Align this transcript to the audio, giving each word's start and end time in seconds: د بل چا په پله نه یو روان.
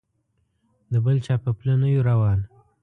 د 0.91 0.93
بل 1.05 1.17
چا 1.25 1.35
په 1.43 1.49
پله 1.57 1.75
نه 1.81 1.87
یو 1.95 2.05
روان. 2.09 2.39